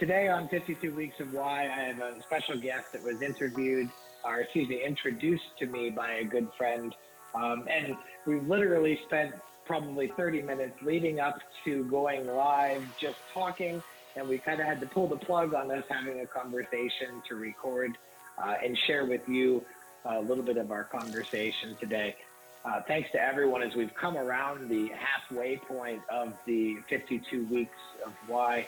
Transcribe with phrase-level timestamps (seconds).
[0.00, 3.90] Today on 52 Weeks of Why, I have a special guest that was interviewed,
[4.24, 6.94] or excuse me, introduced to me by a good friend.
[7.34, 9.34] Um, and we literally spent
[9.66, 13.82] probably 30 minutes leading up to going live, just talking.
[14.16, 17.34] And we kind of had to pull the plug on us having a conversation to
[17.34, 17.98] record
[18.42, 19.62] uh, and share with you
[20.06, 22.16] a little bit of our conversation today.
[22.64, 27.76] Uh, thanks to everyone as we've come around the halfway point of the 52 weeks
[28.06, 28.66] of why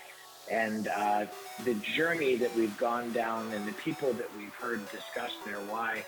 [0.51, 1.27] and uh,
[1.65, 6.05] the journey that we've gone down and the people that we've heard discuss their why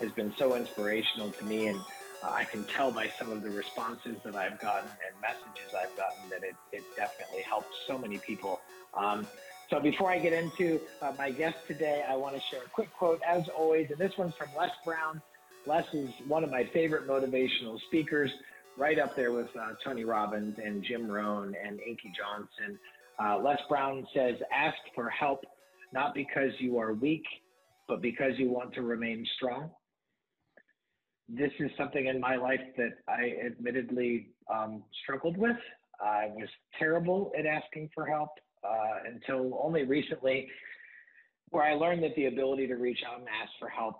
[0.00, 1.80] has been so inspirational to me and
[2.22, 5.96] uh, I can tell by some of the responses that I've gotten and messages I've
[5.96, 8.60] gotten that it, it definitely helped so many people.
[8.94, 9.26] Um,
[9.70, 12.92] so before I get into uh, my guest today, I want to share a quick
[12.92, 15.20] quote as always, and this one's from Les Brown.
[15.66, 18.30] Les is one of my favorite motivational speakers,
[18.78, 22.78] right up there with uh, Tony Robbins and Jim Rohn and Inky Johnson.
[23.22, 25.44] Uh, Les Brown says, ask for help,
[25.92, 27.24] not because you are weak,
[27.88, 29.70] but because you want to remain strong.
[31.28, 35.56] This is something in my life that I admittedly um, struggled with.
[36.00, 36.48] I was
[36.78, 38.30] terrible at asking for help
[38.64, 40.48] uh, until only recently,
[41.50, 43.96] where I learned that the ability to reach out and ask for help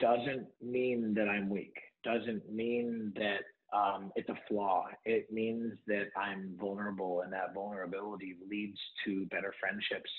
[0.00, 3.42] doesn't mean that I'm weak, doesn't mean that
[3.74, 4.84] um, it's a flaw.
[5.04, 10.10] It means that I'm vulnerable, and that vulnerability leads to better friendships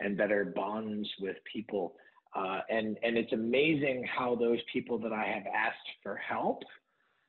[0.00, 1.94] and better bonds with people.
[2.34, 6.62] Uh, and and it's amazing how those people that I have asked for help,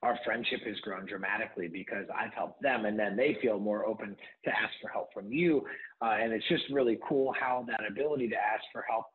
[0.02, 4.16] our friendship has grown dramatically because I've helped them, and then they feel more open
[4.46, 5.64] to ask for help from you.
[6.02, 9.06] Uh, and it's just really cool how that ability to ask for help,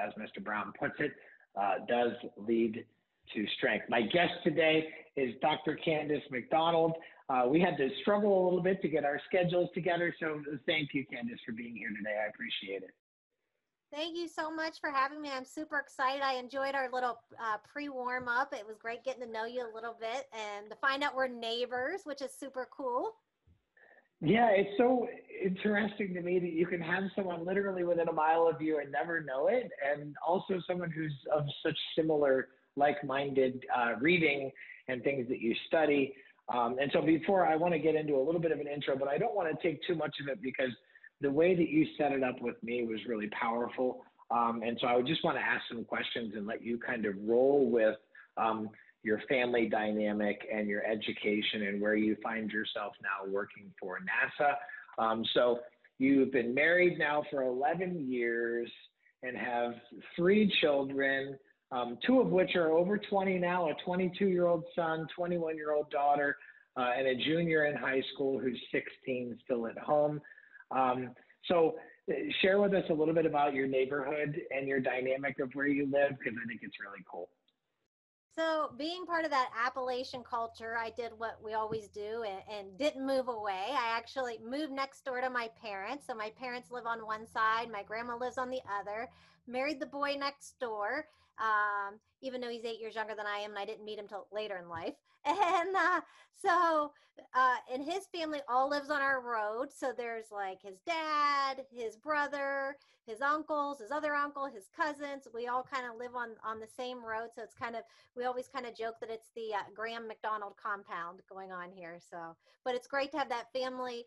[0.00, 0.42] as Mr.
[0.42, 1.12] Brown puts it,
[1.60, 2.84] uh, does lead
[3.34, 3.86] to strength.
[3.88, 5.78] My guest today is Dr.
[5.86, 6.92] Candice McDonald.
[7.28, 10.90] Uh, we had to struggle a little bit to get our schedules together, so thank
[10.92, 12.16] you, Candice, for being here today.
[12.22, 12.90] I appreciate it.
[13.92, 15.30] Thank you so much for having me.
[15.30, 16.22] I'm super excited.
[16.22, 18.54] I enjoyed our little uh, pre warm up.
[18.54, 21.28] It was great getting to know you a little bit and to find out we're
[21.28, 23.12] neighbors, which is super cool.
[24.22, 25.08] Yeah, it's so
[25.44, 28.90] interesting to me that you can have someone literally within a mile of you and
[28.90, 34.50] never know it, and also someone who's of such similar like-minded uh, reading
[34.88, 36.14] and things that you study.
[36.52, 38.96] Um, and so before I want to get into a little bit of an intro,
[38.96, 40.70] but I don't want to take too much of it because
[41.20, 44.04] the way that you set it up with me was really powerful.
[44.30, 47.06] Um, and so I would just want to ask some questions and let you kind
[47.06, 47.96] of roll with
[48.36, 48.70] um,
[49.02, 54.54] your family dynamic and your education and where you find yourself now working for NASA.
[54.98, 55.60] Um, so
[55.98, 58.70] you've been married now for 11 years
[59.22, 59.74] and have
[60.16, 61.36] three children
[61.72, 65.72] um, two of which are over 20 now a 22 year old son, 21 year
[65.72, 66.36] old daughter,
[66.76, 70.20] uh, and a junior in high school who's 16 still at home.
[70.70, 71.10] Um,
[71.46, 71.76] so,
[72.10, 75.66] uh, share with us a little bit about your neighborhood and your dynamic of where
[75.66, 77.28] you live because I think it's really cool.
[78.34, 82.78] So, being part of that Appalachian culture, I did what we always do and, and,
[82.78, 83.66] didn't move away.
[83.70, 86.06] I actually moved next door to my parents.
[86.06, 89.08] So, my parents live on one side, my grandma lives on the other.
[89.46, 91.06] Married the boy next door,
[91.38, 94.08] um, even though he's eight years younger than I am, and I didn't meet him
[94.08, 94.94] till later in life.
[95.24, 96.00] And uh,
[96.34, 96.90] so,
[97.32, 99.68] uh, and his family all lives on our road.
[99.72, 102.76] So there's like his dad, his brother,
[103.06, 105.28] his uncles, his other uncle, his cousins.
[105.32, 107.28] We all kind of live on on the same road.
[107.36, 107.82] So it's kind of
[108.16, 111.98] we always kind of joke that it's the uh, Graham McDonald compound going on here.
[112.10, 114.04] So, but it's great to have that family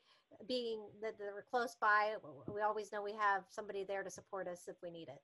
[0.48, 2.14] being that they're close by.
[2.54, 5.22] We always know we have somebody there to support us if we need it.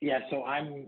[0.00, 0.86] Yeah, so I'm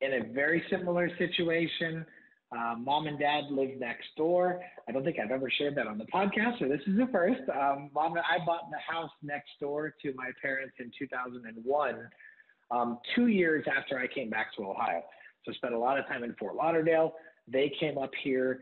[0.00, 2.06] in a very similar situation.
[2.50, 4.62] Uh, mom and dad live next door.
[4.88, 7.42] I don't think I've ever shared that on the podcast, so this is the first.
[7.50, 12.08] Um, mom, I bought the house next door to my parents in 2001,
[12.70, 15.02] um, two years after I came back to Ohio.
[15.44, 17.14] So spent a lot of time in Fort Lauderdale.
[17.46, 18.60] They came up here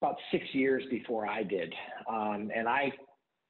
[0.00, 1.74] about six years before I did,
[2.08, 2.92] um, and I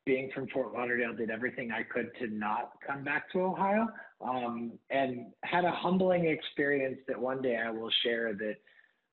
[0.07, 3.87] being from Fort Lauderdale, did everything I could to not come back to Ohio,
[4.21, 8.57] um, and had a humbling experience that one day I will share that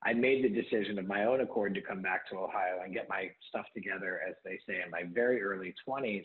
[0.04, 3.08] I made the decision of my own accord to come back to Ohio and get
[3.08, 6.24] my stuff together, as they say, in my very early 20s,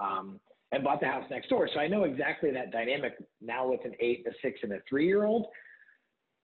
[0.00, 0.40] um,
[0.72, 1.68] and bought the house next door.
[1.72, 5.06] So I know exactly that dynamic now with an eight, a six, and a three
[5.06, 5.46] year old.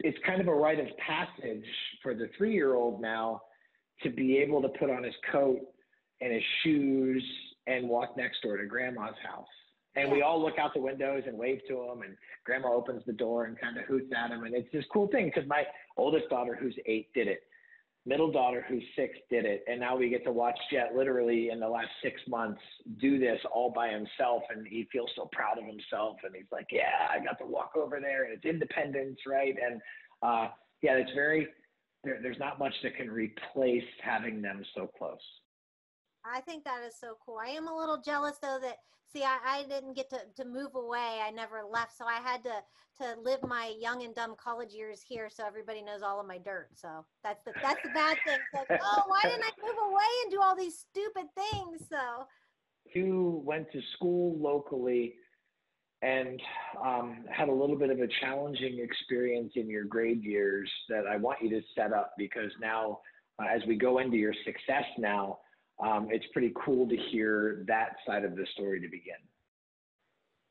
[0.00, 1.64] It's kind of a rite of passage
[2.02, 3.42] for the three year old now
[4.02, 5.60] to be able to put on his coat
[6.20, 7.24] and his shoes
[7.66, 9.46] and walk next door to grandma's house.
[9.96, 10.14] And yeah.
[10.14, 13.44] we all look out the windows and wave to him, and grandma opens the door
[13.44, 14.44] and kind of hoots at him.
[14.44, 15.64] And it's this cool thing because my
[15.96, 17.42] oldest daughter, who's eight, did it.
[18.06, 21.58] middle daughter who's six did it and now we get to watch jet literally in
[21.58, 22.60] the last six months
[23.00, 26.66] do this all by himself and he feels so proud of himself and he's like
[26.70, 29.80] yeah i got to walk over there and it's independence right and
[30.22, 30.48] uh,
[30.82, 31.48] yeah it's very
[32.04, 35.18] there, there's not much that can replace having them so close
[36.24, 37.38] I think that is so cool.
[37.44, 38.78] I am a little jealous though that
[39.12, 41.20] see I, I didn't get to, to move away.
[41.24, 41.96] I never left.
[41.96, 42.62] So I had to
[43.02, 46.38] to live my young and dumb college years here so everybody knows all of my
[46.38, 46.68] dirt.
[46.74, 48.38] So that's the that's the bad thing.
[48.54, 51.86] like, oh, why didn't I move away and do all these stupid things?
[51.90, 52.24] So
[52.94, 55.16] you went to school locally
[56.02, 56.40] and
[56.84, 61.16] um, had a little bit of a challenging experience in your grade years that I
[61.16, 63.00] want you to set up because now,
[63.40, 65.38] uh, as we go into your success now,
[65.82, 69.14] um, it's pretty cool to hear that side of the story to begin.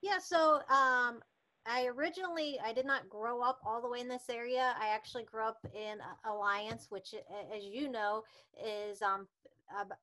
[0.02, 1.20] Yeah, so um,
[1.66, 4.76] I originally I did not grow up all the way in this area.
[4.80, 7.14] I actually grew up in Alliance, which,
[7.56, 8.24] as you know,
[8.62, 9.28] is um,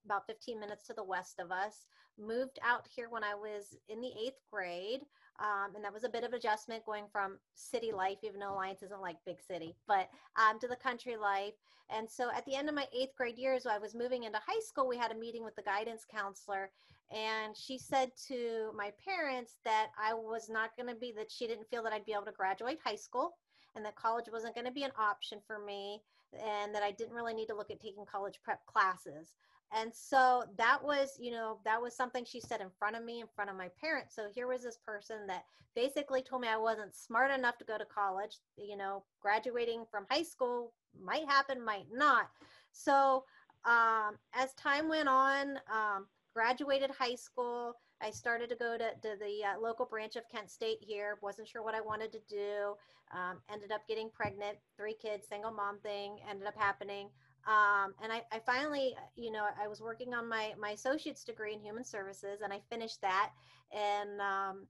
[0.06, 1.86] about 15 minutes to the west of us.
[2.18, 5.00] Moved out here when I was in the eighth grade.
[5.40, 8.82] Um, and that was a bit of adjustment going from city life, even though Alliance
[8.82, 11.54] isn't like big city, but um, to the country life.
[11.88, 14.38] And so at the end of my eighth grade year, years, I was moving into
[14.38, 14.86] high school.
[14.86, 16.70] We had a meeting with the guidance counselor,
[17.10, 21.46] and she said to my parents that I was not going to be that she
[21.46, 23.34] didn't feel that I'd be able to graduate high school
[23.74, 26.00] and that college wasn't going to be an option for me
[26.32, 29.32] and that I didn't really need to look at taking college prep classes.
[29.72, 33.20] And so that was, you know, that was something she said in front of me,
[33.20, 34.16] in front of my parents.
[34.16, 35.44] So here was this person that
[35.76, 38.38] basically told me I wasn't smart enough to go to college.
[38.56, 42.30] You know, graduating from high school might happen, might not.
[42.72, 43.24] So
[43.64, 47.74] um, as time went on, um, graduated high school.
[48.02, 51.18] I started to go to, to the uh, local branch of Kent State here.
[51.22, 52.74] Wasn't sure what I wanted to do.
[53.12, 57.08] Um, ended up getting pregnant, three kids, single mom thing ended up happening.
[57.46, 61.54] Um, and I, I, finally, you know, I was working on my my associate's degree
[61.54, 63.30] in human services, and I finished that.
[63.72, 64.66] And um,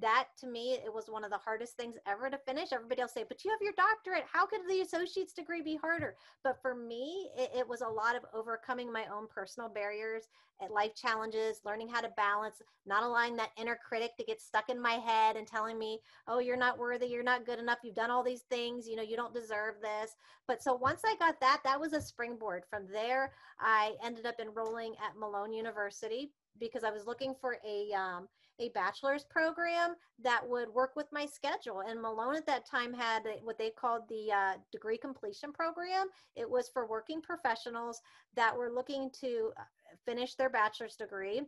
[0.00, 2.72] that to me it was one of the hardest things ever to finish.
[2.72, 4.24] Everybody else say but you have your doctorate.
[4.30, 6.16] How could the associate's degree be harder?
[6.42, 10.24] But for me it, it was a lot of overcoming my own personal barriers
[10.62, 14.68] at life challenges learning how to balance not allowing that inner critic to get stuck
[14.68, 17.06] in my head and telling me oh you're not worthy.
[17.06, 17.78] You're not good enough.
[17.82, 18.88] You've done all these things.
[18.88, 20.14] You know you don't deserve this.
[20.46, 22.64] But so once i got that that was a springboard.
[22.68, 27.92] From there i ended up enrolling at malone university because i was looking for a
[27.92, 31.82] um, a bachelor's program that would work with my schedule.
[31.86, 36.06] And Malone at that time had what they called the uh, degree completion program.
[36.36, 38.00] It was for working professionals
[38.36, 39.62] that were looking to uh,
[40.04, 41.42] finish their bachelor's degree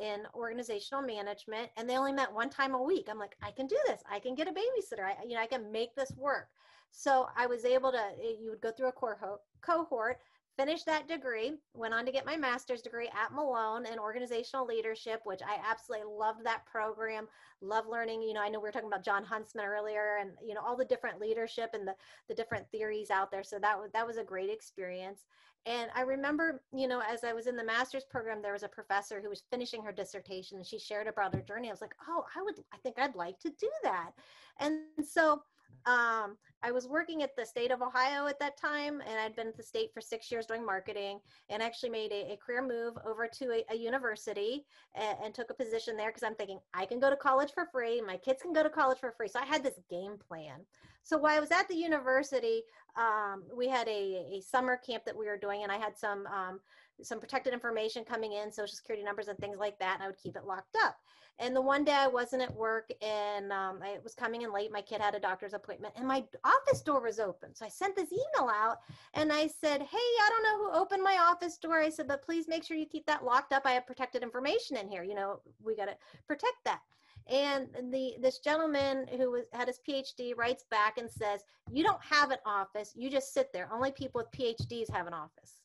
[0.00, 3.66] in organizational management and they only met one time a week i'm like i can
[3.66, 6.48] do this i can get a babysitter i you know i can make this work
[6.90, 10.18] so i was able to eh, you would go through a cohort
[10.56, 15.20] finished that degree, went on to get my master's degree at Malone in organizational leadership,
[15.24, 17.26] which I absolutely loved that program.
[17.60, 20.54] Love learning, you know, I know we were talking about John Huntsman earlier and, you
[20.54, 21.94] know, all the different leadership and the,
[22.28, 23.42] the different theories out there.
[23.42, 25.24] So that was, that was a great experience.
[25.64, 28.68] And I remember, you know, as I was in the master's program, there was a
[28.68, 31.68] professor who was finishing her dissertation and she shared about her journey.
[31.68, 34.10] I was like, oh, I would, I think I'd like to do that.
[34.58, 35.42] And so
[35.86, 39.48] um, I was working at the state of Ohio at that time, and I'd been
[39.48, 41.18] at the state for six years doing marketing,
[41.48, 45.50] and actually made a, a career move over to a, a university and, and, took
[45.50, 48.42] a position there because I'm thinking I can go to college for free, my kids
[48.42, 49.28] can go to college for free.
[49.28, 50.60] So I had this game plan.
[51.04, 52.62] So while I was at the university,
[52.96, 56.26] um, we had a, a summer camp that we were doing, and I had some
[56.26, 56.60] um,
[57.02, 60.18] some protected information coming in, social security numbers and things like that, and I would
[60.18, 60.96] keep it locked up.
[61.38, 64.70] And the one day I wasn't at work and um, I was coming in late.
[64.70, 67.54] My kid had a doctor's appointment and my office door was open.
[67.54, 68.78] So I sent this email out
[69.14, 71.80] and I said, Hey, I don't know who opened my office door.
[71.80, 73.62] I said, but please make sure you keep that locked up.
[73.64, 75.02] I have protected information in here.
[75.02, 75.96] You know, we got to
[76.28, 76.80] protect that.
[77.28, 82.02] And the this gentleman who was, had his PhD writes back and says, "You don't
[82.02, 82.92] have an office.
[82.96, 83.68] You just sit there.
[83.72, 85.61] Only people with PhDs have an office."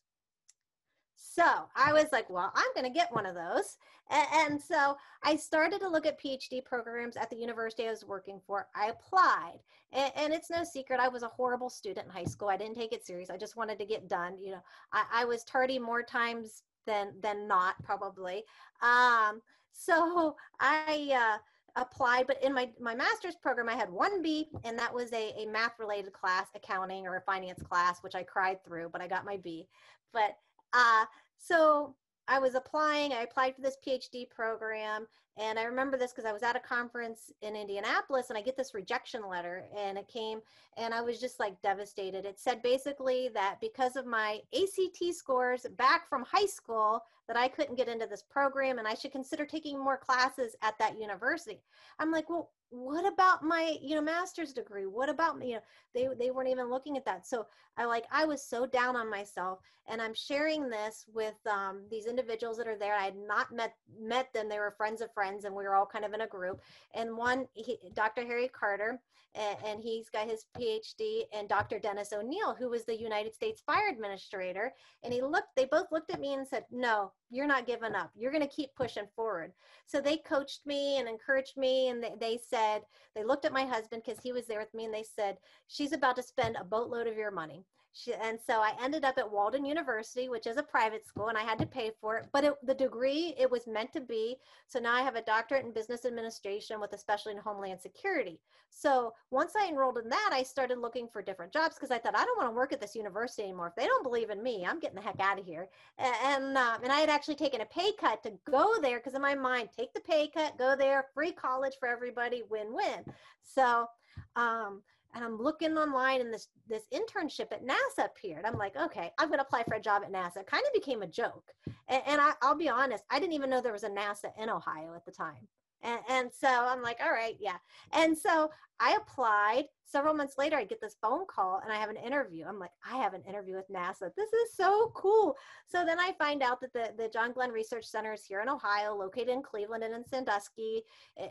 [1.17, 1.43] So
[1.75, 3.77] I was like, well, I'm going to get one of those.
[4.09, 8.05] And, and, so I started to look at PhD programs at the university I was
[8.05, 8.67] working for.
[8.75, 9.59] I applied.
[9.91, 12.49] And, and, it's no secret, I was a horrible student in high school.
[12.49, 13.29] I didn't take it serious.
[13.29, 14.37] I just wanted to get done.
[14.39, 18.43] You know, I, I was tardy more times than, than not, probably.
[18.81, 19.41] Um,
[19.73, 21.37] so I, uh,
[21.79, 25.31] applied but in my my master's program i had one b and that was a,
[25.37, 29.07] a math related class accounting or a finance class which i cried through but i
[29.07, 29.67] got my b
[30.11, 30.35] but
[30.77, 31.05] uh,
[31.39, 31.95] so
[32.27, 33.13] I was applying.
[33.13, 35.07] I applied for this PhD program,
[35.37, 38.57] and I remember this because I was at a conference in Indianapolis, and I get
[38.57, 40.41] this rejection letter, and it came,
[40.77, 42.25] and I was just like devastated.
[42.25, 47.47] It said basically that because of my ACT scores back from high school, that I
[47.47, 51.61] couldn't get into this program, and I should consider taking more classes at that university.
[51.97, 54.85] I'm like, well, what about my you know master's degree?
[54.85, 55.61] What about you know
[55.93, 57.25] they they weren't even looking at that.
[57.27, 57.47] So
[57.77, 62.07] i like i was so down on myself and i'm sharing this with um, these
[62.07, 62.95] individuals that are there.
[62.95, 64.49] I had not met met them.
[64.49, 66.61] They were friends of friends and we were all kind of in a group.
[66.93, 68.99] And one he, dr harry carter
[69.35, 73.61] and, and he's got his phd and dr dennis Onieal who was the united states
[73.61, 74.73] fire administrator.
[75.03, 78.11] And he looked they both looked at me and said no you're not giving up.
[78.15, 79.51] You're going to keep pushing forward.
[79.85, 82.81] So they coached me and encouraged me and they, they said said,
[83.15, 85.37] they looked at my husband because he was there with me and they said,
[85.67, 87.65] she's about to spend a boatload of your money.
[87.97, 91.37] She, and so I ended up at Walden University, which is a private school, and
[91.37, 92.27] I had to pay for it.
[92.31, 94.37] But it, the degree, it was meant to be.
[94.67, 98.39] So now I have a doctorate in business administration with a specialty in homeland security.
[98.69, 102.15] So once I enrolled in that, I started looking for different jobs because I thought
[102.15, 103.67] I don't want to work at this university anymore.
[103.67, 105.67] If they don't believe in me, I'm getting the heck out of here.
[105.97, 109.21] And um, and I had actually taken a pay cut to go there because in
[109.21, 113.03] my mind, take the pay cut, go there, free college for everybody, win-win.
[113.41, 113.87] So.
[114.35, 114.81] Um,
[115.13, 118.45] and I'm looking online and this this internship at NASA appeared.
[118.45, 120.41] I'm like, okay, I'm to apply for a job at NASA.
[120.41, 121.51] It kind of became a joke.
[121.87, 124.49] And, and I, I'll be honest, I didn't even know there was a NASA in
[124.49, 125.47] Ohio at the time.
[125.81, 127.57] And, and so I'm like, all right, yeah.
[127.93, 128.49] And so
[128.79, 129.65] I applied.
[129.89, 132.43] Several months later, I get this phone call and I have an interview.
[132.45, 134.13] I'm like, I have an interview with NASA.
[134.17, 135.37] This is so cool.
[135.65, 138.49] So then I find out that the, the John Glenn Research Center is here in
[138.49, 140.83] Ohio, located in Cleveland and in Sandusky.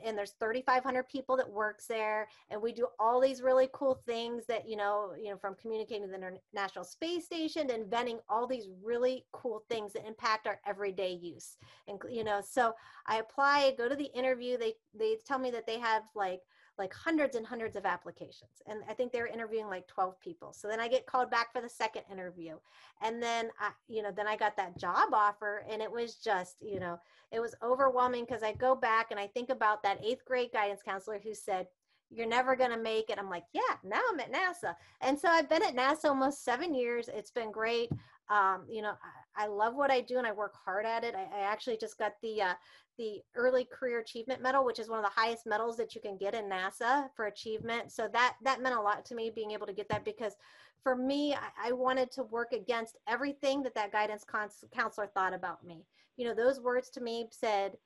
[0.04, 2.28] And there's 3,500 people that works there.
[2.48, 6.02] And we do all these really cool things that, you know, you know, from communicating
[6.02, 10.60] with the International Space Station to inventing all these really cool things that impact our
[10.66, 11.58] everyday use.
[11.88, 12.72] And, you know, so
[13.06, 14.56] I apply, go to the interview.
[14.56, 16.40] They, they tell me that they have like
[16.78, 18.62] like hundreds and hundreds of applications.
[18.66, 20.52] And I think they're interviewing like 12 people.
[20.52, 22.56] So then I get called back for the second interview.
[23.02, 26.56] And then, I, you know, then I got that job offer and it was just,
[26.60, 26.98] you know,
[27.32, 30.82] it was overwhelming because I go back and I think about that eighth grade guidance
[30.82, 31.66] counselor who said,
[32.10, 33.18] you're never going to make it.
[33.18, 34.76] I'm like, yeah, now I'm at NASA.
[35.00, 37.08] And so I've been at NASA almost seven years.
[37.12, 37.90] It's been great.
[38.28, 38.94] Um, you know,
[39.36, 41.14] I, I, love what I do and I work hard at it.
[41.14, 42.54] I, I actually just got the uh,
[42.98, 46.16] the Early Career Achievement Medal, which is one of the highest medals that you can
[46.16, 47.92] get in NASA for achievement.
[47.92, 50.34] So that that meant a lot to me being able to get that because
[50.82, 55.34] for me, I, I wanted to work against everything that that guidance cons- counselor thought
[55.34, 55.84] about me.
[56.16, 57.76] You know, those words to me said,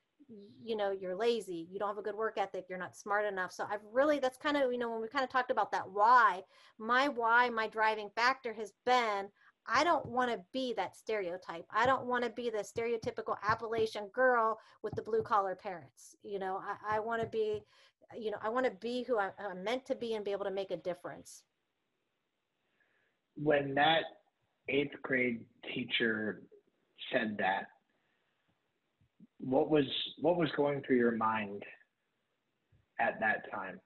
[0.63, 3.51] you know, you're lazy, you don't have a good work ethic, you're not smart enough.
[3.51, 5.89] So I've really, that's kind of, you know, when we kind of talked about that
[5.89, 6.41] why,
[6.77, 9.27] my why, my driving factor has been
[9.67, 11.65] I don't want to be that stereotype.
[11.73, 16.15] I don't want to be the stereotypical Appalachian girl with the blue collar parents.
[16.23, 17.63] You know, I, I want to be,
[18.17, 20.45] you know, I want to be who I, I'm meant to be and be able
[20.45, 21.43] to make a difference.
[23.35, 24.03] When that
[24.67, 25.41] eighth grade
[25.73, 26.43] teacher
[27.11, 27.67] said that,
[29.39, 29.85] what was
[30.19, 31.63] what was going through your mind
[32.99, 33.79] at that time?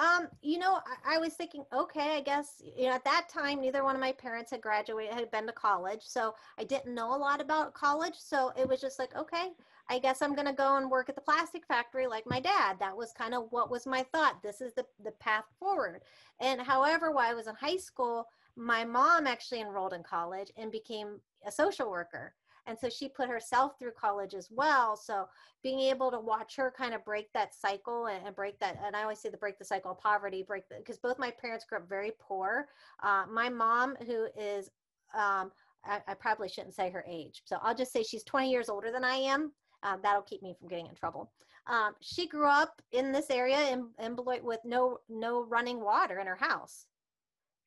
[0.00, 3.60] Um, you know, I, I, was thinking, okay, I guess, you know, at that time,
[3.60, 6.00] neither one of my parents had graduated, had been to college.
[6.04, 8.14] So I didn't know a lot about college.
[8.16, 9.50] So it was just like, okay,
[9.90, 12.78] I guess I'm going to go and work at the plastic factory like my dad.
[12.80, 14.42] That was kind of what was my thought.
[14.42, 16.00] This is the, the path forward.
[16.40, 18.26] And however, while I was in high school,
[18.56, 22.32] my mom actually enrolled in college and became a social worker
[22.66, 24.96] and so she put herself through college as well.
[24.96, 25.26] So
[25.62, 28.96] being able to watch her kind of break that cycle and, and break that and
[28.96, 31.78] i always say the break the cycle of poverty break because both my parents grew
[31.78, 32.66] up very poor.
[33.02, 34.70] Uh, my mom who is
[35.14, 35.50] um,
[35.84, 38.92] I, I, probably shouldn't say her age so i'll just say she's 20 years older
[38.92, 39.52] than i am.
[39.82, 41.32] Um, that'll keep me from getting in trouble.
[41.66, 46.18] Um, she grew up in this area in, in Beloit with no no running water
[46.18, 46.86] in her house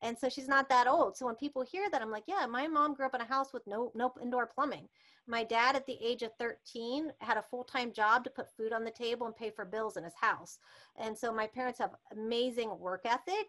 [0.04, 1.16] and so she's not that old.
[1.16, 3.52] So when people hear that i'm like yeah my mom grew up in a house
[3.52, 4.88] with no no indoor plumbing.
[5.26, 8.84] My dad at the age of 13 had a full-time job to put food on
[8.84, 10.58] the table and pay for bills in his house.
[10.96, 13.48] And so my parents have amazing work ethic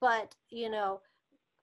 [0.00, 1.00] but you know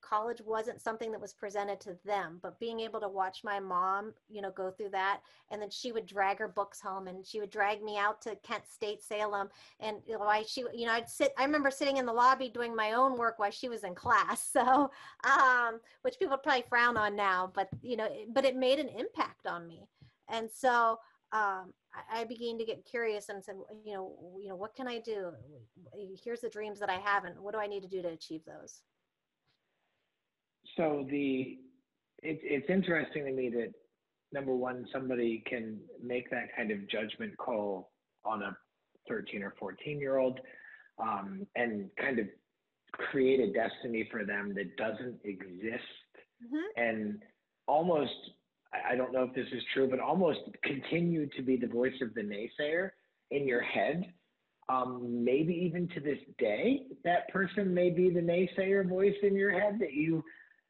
[0.08, 4.14] college wasn't something that was presented to them but being able to watch my mom
[4.30, 5.22] you know go through that
[5.52, 8.36] and then she would drag her books home and she would drag me out to
[8.44, 11.98] kent state salem and you know, I, she you know i'd sit i remember sitting
[11.98, 14.92] in the lobby doing my own work while she was in class so
[15.24, 19.48] um, which people probably frown on now but you know but it made an impact
[19.48, 19.88] on me
[20.30, 21.00] and so
[21.32, 24.88] um, I, I began to get curious and said, you know, you know, what can
[24.88, 25.32] I do?
[26.24, 28.42] Here's the dreams that I have, and what do I need to do to achieve
[28.46, 28.82] those?
[30.76, 31.58] So the
[32.24, 33.74] it, it's interesting to me that
[34.34, 37.92] number one, somebody can make that kind of judgment call
[38.26, 38.56] on a
[39.08, 40.40] 13 or 14 year old
[41.02, 42.26] um, and kind of
[42.92, 45.84] create a destiny for them that doesn't exist
[46.44, 46.82] mm-hmm.
[46.82, 47.22] and
[47.68, 48.14] almost
[48.90, 52.14] I don't know if this is true, but almost continue to be the voice of
[52.14, 52.90] the naysayer
[53.32, 54.12] in your head.
[54.68, 59.52] Um, maybe even to this day, that person may be the naysayer voice in your
[59.52, 60.24] head that you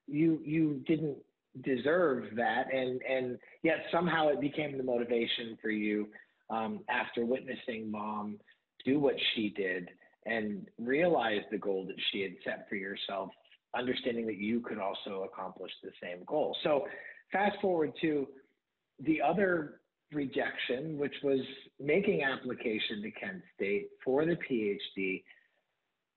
[0.07, 1.17] you you didn't
[1.63, 6.07] deserve that, and and yet somehow it became the motivation for you
[6.49, 8.37] um, after witnessing mom
[8.83, 9.89] do what she did
[10.25, 13.29] and realize the goal that she had set for yourself,
[13.77, 16.55] understanding that you could also accomplish the same goal.
[16.63, 16.85] So,
[17.31, 18.27] fast forward to
[18.99, 19.81] the other
[20.11, 21.39] rejection, which was
[21.79, 25.23] making application to Kent State for the PhD,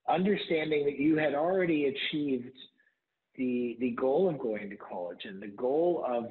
[0.09, 2.53] understanding that you had already achieved
[3.39, 6.27] the the goal of going to college and the goal of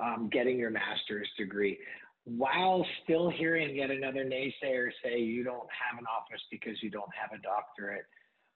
[0.00, 1.78] um, getting your master's degree
[2.24, 7.10] while still hearing yet another naysayer say you don't have an office because you don't
[7.20, 8.04] have a doctorate,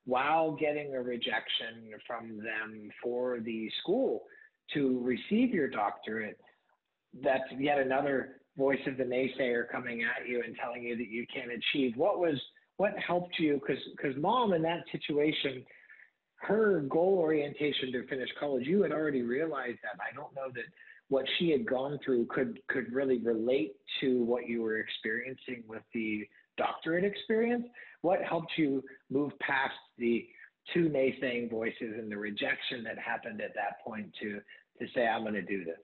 [0.04, 4.22] while getting a rejection from them for the school
[4.72, 6.38] to receive your doctorate,
[7.24, 11.26] that's yet another voice of the naysayer coming at you and telling you that you
[11.32, 11.96] can't achieve.
[11.96, 12.40] What was
[12.76, 13.54] what helped you?
[13.54, 15.64] Because because mom in that situation,
[16.36, 20.00] her goal orientation to finish college, you had already realized that.
[20.00, 20.64] I don't know that
[21.08, 25.82] what she had gone through could could really relate to what you were experiencing with
[25.94, 26.26] the
[26.56, 27.64] doctorate experience.
[28.02, 30.26] What helped you move past the
[30.74, 34.40] two naysaying voices and the rejection that happened at that point to
[34.80, 35.78] to say I'm going to do this?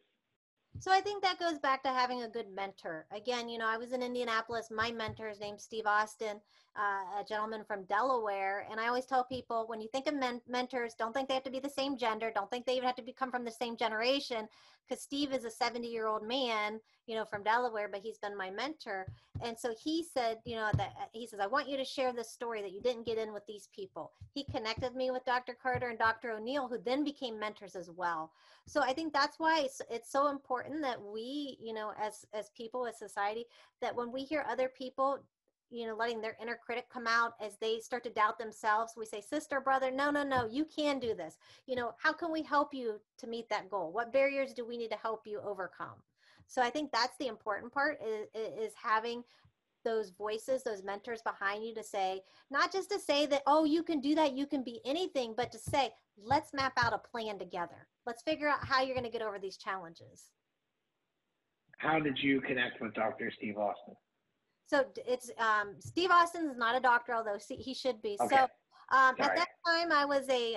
[0.80, 3.06] So I think that goes back to having a good mentor.
[3.14, 4.68] Again, you know, I was in Indianapolis.
[4.70, 6.40] My mentor is named Steve Austin,
[6.76, 8.66] uh, a gentleman from Delaware.
[8.70, 11.44] And I always tell people when you think of men- mentors, don't think they have
[11.44, 12.32] to be the same gender.
[12.34, 14.48] Don't think they even have to be, come from the same generation.
[14.88, 18.36] Because Steve is a 70 year old man, you know, from Delaware, but he's been
[18.36, 19.06] my mentor.
[19.42, 22.12] And so he said, you know, that uh, he says, I want you to share
[22.12, 24.12] this story that you didn't get in with these people.
[24.34, 25.56] He connected me with Dr.
[25.60, 26.28] Carter and Dr.
[26.28, 28.30] Onieal, who then became mentors as well.
[28.66, 32.50] So I think that's why it's, it's so important that we, you know, as as
[32.56, 33.46] people, as society,
[33.80, 35.18] that when we hear other people
[35.72, 38.92] you know letting their inner critic come out as they start to doubt themselves.
[38.96, 41.38] We say sister brother no no no you can do this.
[41.66, 43.92] You know how can we help you to meet that goal?
[43.92, 46.02] What barriers do we need to help you overcome?
[46.46, 49.24] So i think that's the important part is, is having
[49.84, 52.20] those voices those mentors behind you to say
[52.52, 55.50] not just to say that oh you can do that you can be anything but
[55.50, 57.88] to say let's map out a plan together.
[58.06, 60.28] Let's figure out how you're going to get over these challenges.
[61.78, 63.94] How did you connect with dr steve austin
[64.72, 68.16] so it's um, Steve Austin is not a doctor, although he should be.
[68.20, 68.36] Okay.
[68.36, 68.42] So
[68.96, 70.56] um, at that time, I was a,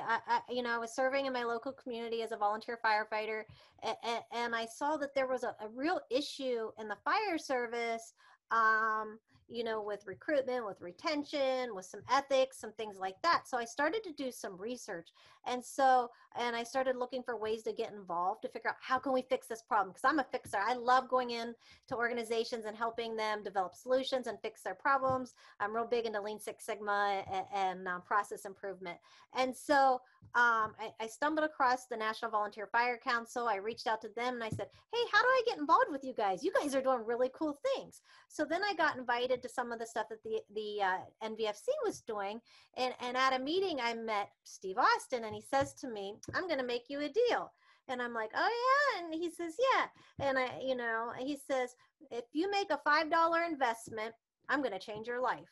[0.49, 3.43] you know, I was serving in my local community as a volunteer firefighter,
[3.83, 8.13] and, and I saw that there was a, a, real issue in the fire service
[8.51, 13.47] um, you know, with recruitment, with retention, with some ethics, some things like that.
[13.47, 15.09] So I started to do some research.
[15.45, 18.97] And so, and I started looking for ways to get involved to figure out how
[18.97, 19.89] can we fix this problem?
[19.89, 20.57] Because I'm a fixer.
[20.57, 21.53] I love going in
[21.87, 25.35] to organizations and helping them develop solutions and fix their problems.
[25.59, 28.97] I'm real big into Lean Six Sigma and, and um, process improvement.
[29.35, 30.01] And so
[30.33, 33.47] um, I, I stumbled across the National Volunteer Fire Council.
[33.47, 36.03] I reached out to them and I said, hey, how do I get involved with
[36.03, 36.43] you guys?
[36.43, 38.01] You guys are doing really cool things.
[38.27, 41.67] So then I got invited to some of the stuff that the the uh, NVFC
[41.85, 42.41] was doing,
[42.77, 46.47] and and at a meeting I met Steve Austin, and he says to me, "I'm
[46.47, 47.51] going to make you a deal."
[47.87, 51.75] And I'm like, oh yeah, and he says, yeah, and I, you know, he says,
[52.09, 54.13] if you make a five dollar investment,
[54.49, 55.51] I'm going to change your life.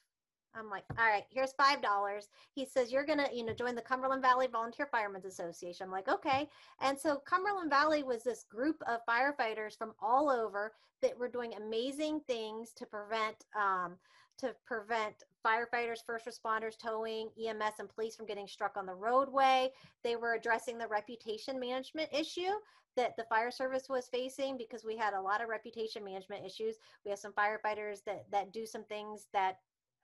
[0.55, 2.29] I'm like, all right, here's five dollars.
[2.53, 5.85] He says you're gonna, you know, join the Cumberland Valley Volunteer Firemen's Association.
[5.85, 6.49] I'm like, okay.
[6.81, 11.53] And so Cumberland Valley was this group of firefighters from all over that were doing
[11.55, 13.95] amazing things to prevent um,
[14.39, 19.69] to prevent firefighters, first responders, towing, EMS, and police from getting struck on the roadway.
[20.03, 22.51] They were addressing the reputation management issue
[22.95, 26.77] that the fire service was facing because we had a lot of reputation management issues.
[27.05, 29.57] We have some firefighters that that do some things that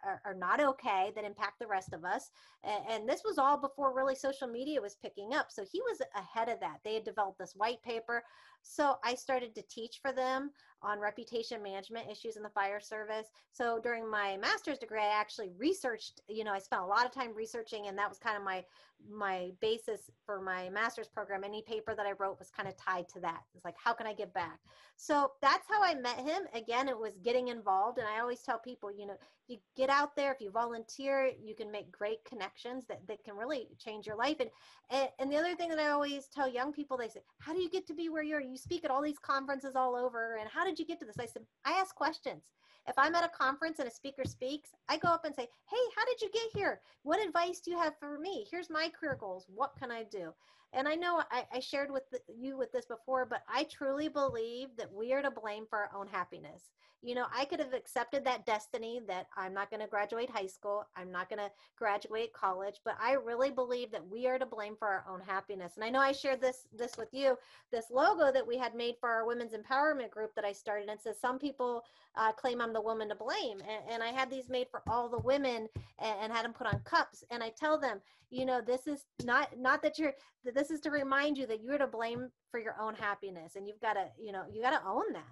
[0.04, 2.32] are, are, not okay that impact the rest of us.
[2.64, 5.48] And, and, this was all before really social media was picking up.
[5.50, 6.78] So he was ahead of that.
[6.84, 8.24] They had developed this white paper.
[8.62, 13.28] So I started to teach for them on reputation management issues in the fire service.
[13.52, 17.12] So during my master's degree, I actually researched, you know, I spent a lot of
[17.12, 18.64] time researching and that was kind of my
[19.10, 21.44] my basis for my master's program.
[21.44, 23.44] Any paper that I wrote was kind of tied to that.
[23.56, 24.60] It's like, how can I give back?
[24.98, 26.44] So that's how I met him.
[26.54, 27.98] Again, it was getting involved.
[27.98, 29.16] And I always tell people, you know,
[29.48, 33.36] you get out there, if you volunteer, you can make great connections that, that can
[33.36, 34.36] really change your life.
[34.42, 34.50] And,
[34.90, 37.62] and, and the other thing that I always tell young people, they say, how do
[37.62, 38.42] you get to be where you're?
[38.52, 41.20] You speak at all these conferences all over and how did you get to this?
[41.20, 42.44] I said i ask questions.
[42.88, 45.84] If i'm at a conference and a speaker speaks i go up and say hey
[45.96, 46.82] how did you get here?
[47.04, 48.48] What advice do you have for me?
[48.50, 49.46] Here's my career goals.
[49.54, 50.34] What can i do
[50.74, 54.08] and I know I, I shared with the, you with this before, but I truly
[54.08, 56.70] believe that we are to blame for our own happiness.
[57.02, 60.48] You know, I could have accepted that destiny that I'm not going to graduate high
[60.48, 64.46] school, I'm not going to graduate college, but I really believe that we are to
[64.46, 65.74] blame for our own happiness.
[65.76, 67.38] And I know I shared this this with you,
[67.72, 71.00] this logo that we had made for our women's empowerment group that I started, and
[71.00, 71.84] says some people
[72.16, 75.08] uh, claim I'm the woman to blame, and, and, I had these made for all
[75.08, 78.62] the women and, and had them put on cups, and I tell them, you know,
[78.62, 80.14] this is not not that you're
[80.44, 83.80] this is to remind you that you're to blame for your own happiness and you've
[83.82, 85.24] got to you know you got to own that.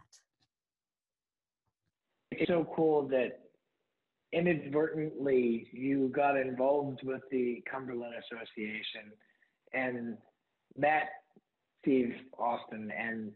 [2.31, 3.39] It's so cool that
[4.33, 9.12] inadvertently you got involved with the cumberland association
[9.73, 10.17] and
[10.77, 11.10] met
[11.81, 13.31] steve austin and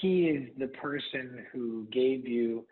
[0.00, 2.64] he is the person who gave you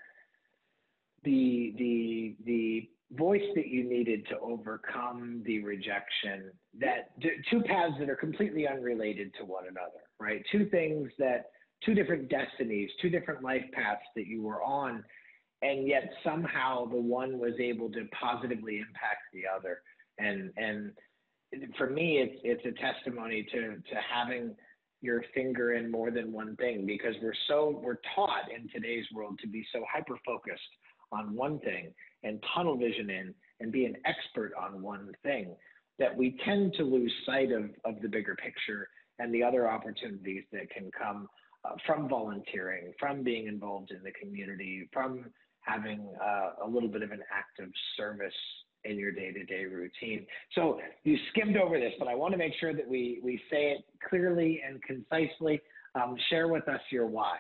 [1.25, 7.11] the the the voice that you needed to overcome the rejection that
[7.51, 10.43] two paths that are completely unrelated to one another right?
[10.51, 11.47] Two things that
[11.85, 15.05] two different destinies two different life paths that you were on
[15.63, 19.81] and yet somehow the one was able to positively impact the other.
[20.19, 20.93] And and
[21.77, 24.55] for me it's it's a testimony to to having
[25.03, 29.39] your finger in more than one thing because we're so we're taught in today's world
[29.43, 30.63] to be so hyper focused
[31.13, 35.55] on one thing and tunnel vision in and be an expert on one thing
[35.99, 40.45] that we tend to lose sight of, of the bigger picture and the other opportunities
[40.53, 41.29] that can come
[41.65, 45.25] uh, from volunteering, from being involved in the community, from
[45.61, 48.35] having uh, a little bit of an active service
[48.85, 50.27] in your day-to-day routine.
[50.55, 53.73] So you skimmed over this, but I want to make sure that we, we say
[53.73, 55.61] it clearly and concisely.
[55.95, 57.39] Um, share with us your why.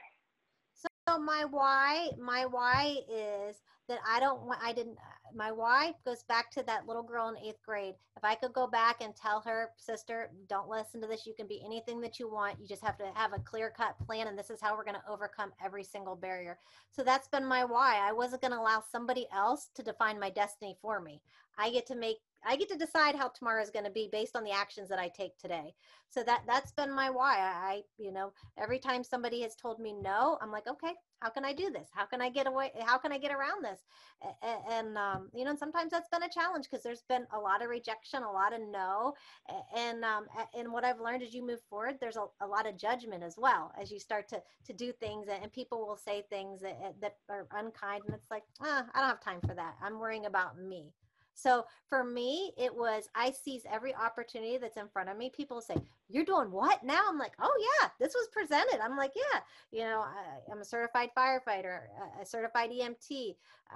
[1.19, 3.57] My why, my why is
[3.89, 4.97] that I don't want, I didn't,
[5.35, 7.95] my why goes back to that little girl in eighth grade.
[8.17, 11.27] If I could go back and tell her, sister, don't listen to this.
[11.27, 12.59] You can be anything that you want.
[12.61, 14.27] You just have to have a clear cut plan.
[14.27, 16.59] And this is how we're going to overcome every single barrier.
[16.91, 17.99] So that's been my why.
[18.03, 21.21] I wasn't going to allow somebody else to define my destiny for me.
[21.59, 24.37] I get to make I get to decide how tomorrow is going to be based
[24.37, 25.75] on the actions that I take today.
[26.09, 27.39] So that that's been my why.
[27.39, 31.45] I, you know, every time somebody has told me no, I'm like, okay, how can
[31.45, 31.89] I do this?
[31.93, 32.71] How can I get away?
[32.85, 33.81] How can I get around this?
[34.43, 37.63] And, and um, you know, sometimes that's been a challenge because there's been a lot
[37.63, 39.15] of rejection, a lot of no,
[39.77, 42.79] and um, and what I've learned as you move forward, there's a, a lot of
[42.79, 46.61] judgment as well as you start to to do things, and people will say things
[46.61, 49.75] that, that are unkind, and it's like, ah, I don't have time for that.
[49.83, 50.93] I'm worrying about me.
[51.37, 55.31] So for me, it was I seize every opportunity that's in front of me.
[55.31, 55.77] People say,
[56.09, 57.03] You're doing what now?
[57.09, 58.81] I'm like, Oh, yeah, this was presented.
[58.81, 59.41] I'm like, Yeah,
[59.71, 61.81] you know, I, am a certified firefighter,
[62.21, 63.35] a certified EMT.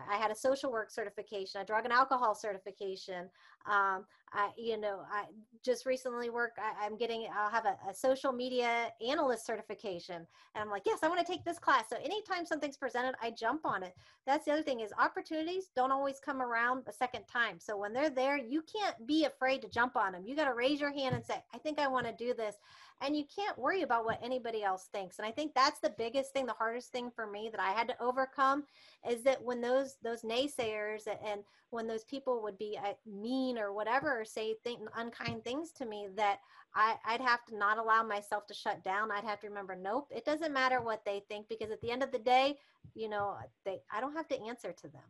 [0.09, 3.29] I had a social work certification, a drug and alcohol certification.
[3.67, 5.25] Um, I, you know, I
[5.65, 6.57] just recently work.
[6.59, 7.27] I, am getting.
[7.37, 11.31] I'll have a, a, social media analyst certification, and I'm like, yes, I want to
[11.31, 11.85] take this class.
[11.91, 13.95] So anytime something's presented, I jump on it.
[14.27, 17.59] That's the other thing is opportunities don't always come around a second time.
[17.59, 20.23] So when they're there, you can't be afraid to jump on them.
[20.25, 22.57] You got to raise your hand and say, I think I want to do this
[23.03, 25.19] and you can't worry about what anybody else thinks.
[25.19, 27.89] And i think that's the biggest thing the hardest thing for me that i had
[27.89, 28.65] to overcome
[29.09, 33.73] is that when those those naysayers and when those people would be uh, mean or
[33.73, 36.39] whatever or say think, unkind things to me that
[36.75, 39.11] I, i'd have to not allow myself to shut down.
[39.11, 42.03] I'd have to remember nope it doesn't matter what they think because at the end
[42.03, 42.57] of the day
[42.95, 45.09] you know they i don't have to answer to them.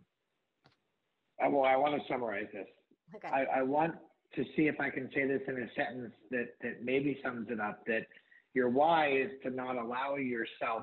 [1.44, 2.68] Uh, well i want to summarize this.
[3.16, 3.28] Okay.
[3.28, 3.94] I, I want
[4.34, 7.60] to see if I can say this in a sentence that, that maybe sums it
[7.60, 8.06] up that
[8.54, 10.82] your why is to not allow yourself,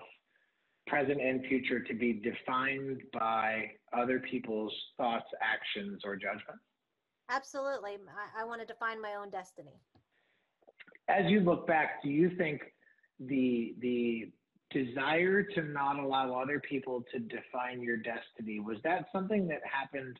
[0.85, 6.63] present and future, to be defined by other people's thoughts, actions, or judgments?
[7.29, 7.91] Absolutely.
[7.91, 9.81] I, I want to define my own destiny.
[11.09, 12.61] As you look back, do you think
[13.19, 14.31] the the
[14.71, 20.19] desire to not allow other people to define your destiny was that something that happened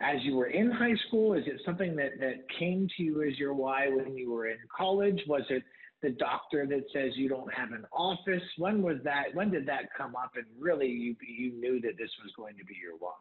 [0.00, 1.34] as you were in high school?
[1.34, 4.58] Is it something that, that came to you as your why when you were in
[4.74, 5.20] college?
[5.26, 5.62] Was it
[6.02, 8.42] the doctor that says you don't have an office?
[8.56, 9.34] When was that?
[9.34, 10.32] When did that come up?
[10.36, 13.12] And really, you you knew that this was going to be your why.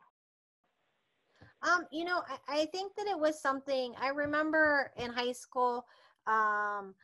[1.61, 5.85] Um, you know, I, I think that it was something I remember in high school.
[6.25, 6.95] Um,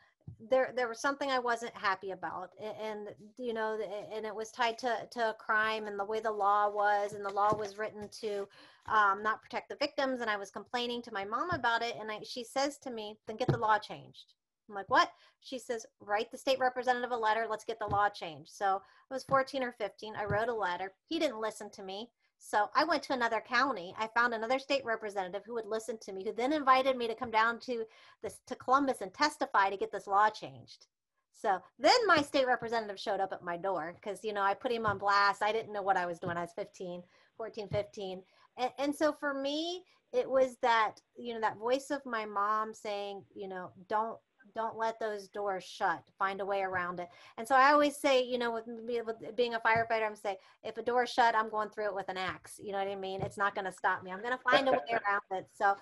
[0.50, 3.80] there there was something I wasn't happy about, and, and, you know,
[4.14, 7.26] and it was tied to to a crime and the way the law was, and
[7.26, 8.48] the law was written to
[8.88, 12.12] um, not protect the victims, and I was complaining to my mom about it, and
[12.12, 14.34] I, she says to me, "Then get the law changed."
[14.70, 15.12] I'm like, what?
[15.42, 17.46] She says, write the state representative a letter.
[17.50, 18.50] Let's get the law changed.
[18.52, 20.16] So I was 14 or 15.
[20.16, 20.94] I wrote a letter.
[21.08, 22.10] He didn't listen to me.
[22.48, 23.96] So I went to another county.
[23.98, 27.16] I found another state representative who would listen to me, who then invited me to
[27.16, 27.86] come down to
[28.22, 30.86] this to Columbus and testify to get this law changed.
[31.32, 34.72] So then my state representative showed up at my door because, you know, I put
[34.72, 35.42] him on blast.
[35.42, 36.38] I didn't know what I was doing.
[36.38, 37.02] I was 15,
[37.36, 38.22] 14, 15.
[38.60, 42.76] And, and so for me, it was that, you know, that voice of my mom
[42.76, 44.20] saying, you know, don't
[44.56, 47.10] don't let those doors shut find a way around it.
[47.38, 50.38] And so i always say you know with, me, with being a firefighter i'm say
[50.64, 52.60] if a door is shut i'm going through it with an axe.
[52.64, 53.22] You know what i mean?
[53.22, 54.12] It's not going to stop me.
[54.12, 55.48] I'm going to find a way around it.
[55.54, 55.76] So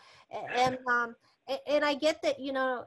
[0.56, 1.16] and um
[1.68, 2.86] and i get that you know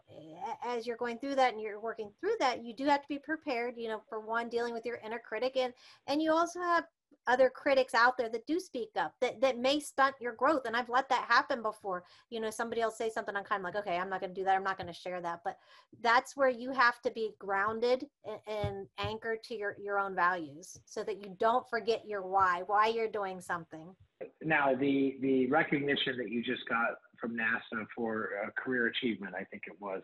[0.65, 3.19] as you're going through that and you're working through that you do have to be
[3.19, 5.75] prepared you know for one dealing with your inner critic and
[6.07, 6.85] and you also have
[7.27, 10.63] other critics out there that do speak up that, that may stunt your growth.
[10.67, 12.05] And i've let that happen before.
[12.31, 14.41] You know somebody else say something i'm kind of like okay i'm not going to
[14.41, 14.57] do that.
[14.57, 15.41] I'm not going to share that.
[15.45, 15.59] But
[16.03, 20.79] that's where you have to be grounded and, and anchored to your your own values
[20.85, 23.95] so that you don't forget your why why you're doing something.
[24.43, 29.43] Now the the recognition that you just got from nasa for uh, career achievement i
[29.45, 30.03] think it was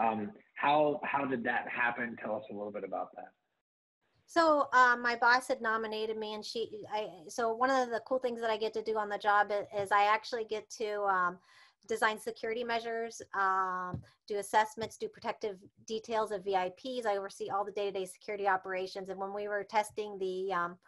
[0.00, 2.16] um, how how did that happen?
[2.22, 3.32] Tell us a little bit about that
[4.30, 6.84] so um, my boss had nominated me, and she.
[6.94, 9.50] I so one of the cool things that I get to do on the job
[9.76, 11.38] is I actually get to um,
[11.88, 17.06] design security measures, um, do assessments, do protective details of VIPs.
[17.06, 19.08] I oversee all the day-to-day security operations.
[19.08, 20.78] And when we were testing the um,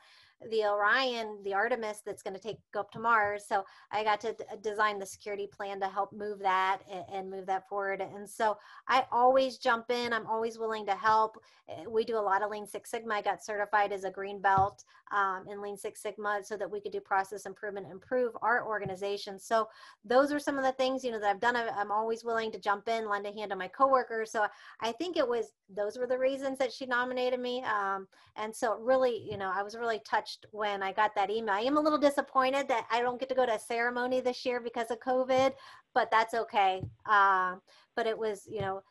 [0.50, 3.44] the Orion, the Artemis that's going to take go up to Mars.
[3.46, 7.30] So I got to d- design the security plan to help move that and, and,
[7.30, 8.00] move that forward.
[8.00, 10.12] And so I always jump in.
[10.12, 11.38] I'm always willing to help.
[11.68, 13.14] Eh, we do a lot of Lean Six Sigma.
[13.14, 16.80] I got certified as a green belt um, in Lean Six Sigma so that we
[16.80, 19.38] could do process improvement, improve our organization.
[19.38, 19.68] So
[20.04, 21.56] those are some of the things you know that I've done.
[21.56, 24.30] I'm always willing to jump in, lend a hand to my coworkers.
[24.30, 24.46] So
[24.80, 27.62] I think it was those were the reasons that she nominated me.
[27.64, 31.30] Um, and so really, you know, I was really touched touched when I got that
[31.30, 31.54] email.
[31.54, 34.44] I am a little disappointed that I don't get to go to a ceremony this
[34.44, 35.52] year because of COVID,
[35.94, 36.82] but that's okay.
[37.08, 37.56] Uh,
[37.96, 38.82] but it was, you know,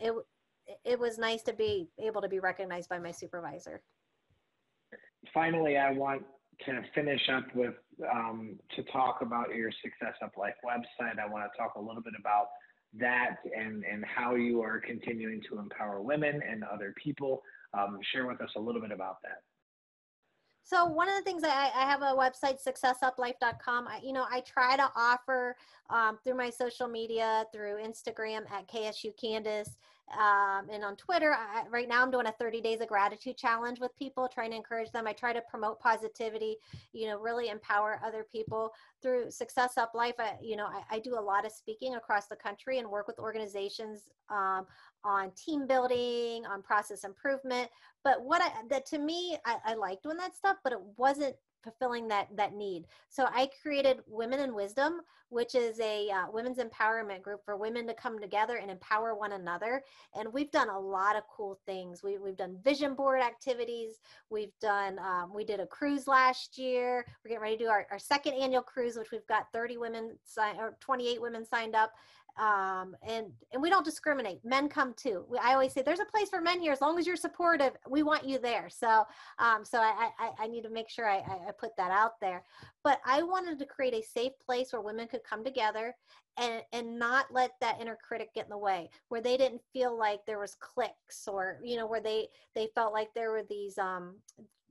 [0.00, 0.12] it
[0.84, 3.80] it was nice to be able to be recognized by my supervisor.
[5.32, 6.22] Finally, I want
[6.66, 7.74] to finish up with
[8.12, 11.18] um, to talk about your Success Up Life website.
[11.18, 12.48] I want to talk a little bit about
[12.98, 17.42] that and and how you are continuing to empower women and other people.
[17.74, 19.42] Um, share with us a little bit about that.
[20.68, 23.88] So one of the things I, I have a website, successuplife.com.
[23.88, 25.56] I, you know, I try to offer
[25.88, 29.76] um, through my social media, through Instagram at KSU Candice,
[30.16, 31.34] um, and on Twitter.
[31.34, 34.56] I, right now, I'm doing a 30 days of gratitude challenge with people, trying to
[34.56, 35.06] encourage them.
[35.06, 36.56] I try to promote positivity,
[36.92, 40.14] you know, really empower other people through Success Up Life.
[40.18, 43.06] I, you know, I, I do a lot of speaking across the country and work
[43.06, 44.66] with organizations um,
[45.04, 47.68] on team building, on process improvement.
[48.04, 51.36] But what I, that to me, I, I liked doing that stuff, but it wasn't
[51.62, 52.86] fulfilling that that need.
[53.08, 57.86] So i created women in wisdom which is a uh, women's empowerment group for women
[57.86, 59.82] to come together and empower one another.
[60.14, 62.02] And we've done a lot of cool things.
[62.02, 64.00] We, we've done vision board activities.
[64.30, 67.04] We've done um, we did a cruise last year.
[67.22, 70.18] We're getting ready to do our, our second annual cruise which we've got 30 women
[70.58, 71.92] or 28 women signed up
[72.38, 74.44] um, and and we don't discriminate.
[74.44, 75.24] Men come too.
[75.28, 77.72] We, I always say there's a place for men here as long as you're supportive.
[77.88, 78.68] We want you there.
[78.70, 79.04] So
[79.38, 82.44] um, so I, I, I need to make sure I, I put that out there.
[82.84, 85.94] But I wanted to create a safe place where women could come together
[86.38, 89.98] and and not let that inner critic get in the way, where they didn't feel
[89.98, 93.78] like there was cliques or you know where they they felt like there were these
[93.78, 94.14] um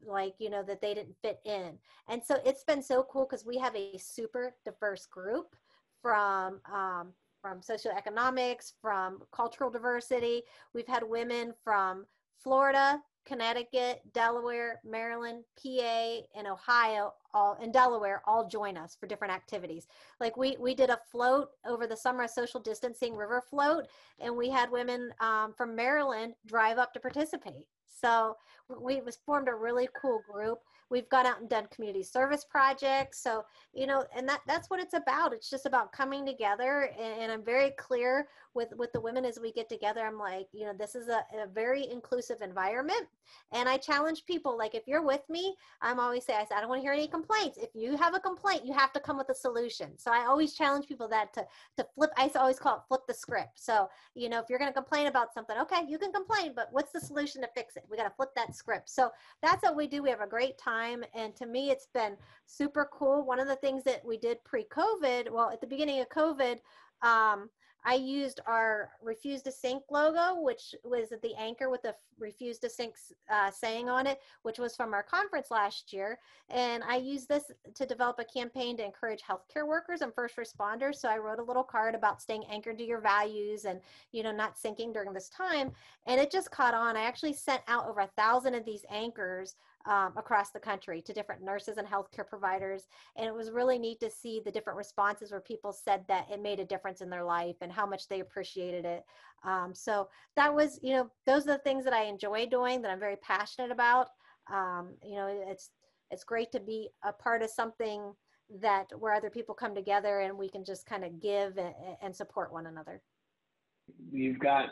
[0.06, 1.75] like you know that they didn't fit in
[2.08, 5.56] and so it's been so cool because we have a super diverse group
[6.01, 7.12] from um,
[7.47, 10.41] from socioeconomics, from cultural diversity.
[10.73, 12.05] We've had women from
[12.38, 19.33] Florida, Connecticut, Delaware, Maryland, PA, and Ohio, all in Delaware, all join us for different
[19.33, 19.88] activities.
[20.19, 23.86] Like we we did a float over the summer, a social distancing river float,
[24.19, 27.67] and we had women um, from Maryland drive up to participate.
[27.86, 28.36] So
[28.81, 30.60] we was formed a really cool group.
[30.89, 33.21] We've gone out and done community service projects.
[33.21, 35.34] So, you know, and that that's what it's about.
[35.34, 36.89] It's just about coming together.
[36.97, 40.06] And, and I'm very clear with with the women as we get together.
[40.06, 43.08] I'm like, you know, this is a, a very inclusive environment.
[43.52, 46.62] And I challenge people, like if you're with me, I'm always say, I said, I
[46.62, 47.58] don't want to hear any complaints.
[47.58, 49.97] If you have a complaint, you have to come with a solution.
[49.97, 51.45] So I always challenge people that to
[51.78, 53.60] to flip, I always call it flip the script.
[53.60, 56.91] So, you know, if you're gonna complain about something, okay, you can complain, but what's
[56.91, 57.84] the solution to fix it?
[57.89, 58.89] We got to flip that script.
[58.89, 60.02] So that's what we do.
[60.04, 60.76] We have a great time.
[61.13, 63.25] And to me, it's been super cool.
[63.25, 66.59] One of the things that we did pre COVID, well, at the beginning of COVID,
[67.01, 67.49] um,
[67.87, 72.69] I used our refuse to sink logo, which was the anchor with the refuse to
[72.69, 72.95] sink
[73.31, 76.19] uh, saying on it, which was from our conference last year.
[76.49, 80.95] And I used this to develop a campaign to encourage healthcare workers and first responders.
[80.95, 83.79] So I wrote a little card about staying anchored to your values and,
[84.11, 85.71] you know, not sinking during this time.
[86.07, 86.97] And it just caught on.
[86.97, 89.55] I actually sent out over a thousand of these anchors
[89.88, 92.84] um, across the country to different nurses and healthcare providers.
[93.15, 96.41] And it was really neat to see the different responses where people said that it
[96.41, 99.04] made a difference in their life and how much they appreciated it.
[99.43, 102.91] Um, so that was, you know, those are the things that I enjoy doing that
[102.91, 104.10] I'm very passionate about.
[104.52, 105.71] Um, you know, it's
[106.10, 108.13] it's great to be a part of something
[108.62, 112.15] that where other people come together and we can just kind of give and, and
[112.15, 113.02] support one another.
[114.12, 114.69] You've got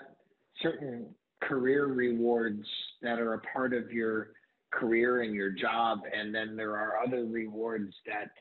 [0.61, 1.07] certain
[1.41, 2.65] career rewards
[3.01, 4.29] that are a part of your
[4.79, 8.31] career and your job, and then there are other rewards that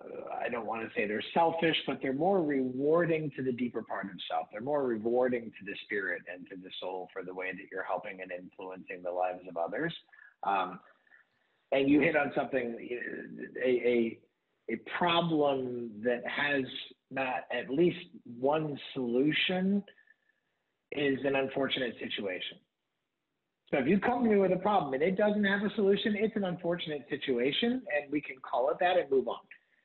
[0.00, 3.82] uh, I don't want to say they're selfish, but they're more rewarding to the deeper
[3.82, 4.48] part of self.
[4.50, 7.84] They're more rewarding to the spirit and to the soul for the way that you're
[7.84, 9.94] helping and influencing the lives of others.
[10.42, 10.80] Um,
[11.72, 12.76] and you hit on something,
[13.64, 14.18] a, a,
[14.70, 16.64] a problem that has
[17.10, 18.06] not at least
[18.38, 19.82] one solution
[20.92, 22.58] is an unfortunate situation.
[23.70, 26.14] So if you come to me with a problem and it doesn't have a solution,
[26.16, 29.40] it's an unfortunate situation, and we can call it that and move on.